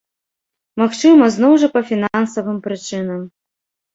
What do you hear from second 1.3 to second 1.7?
зноў жа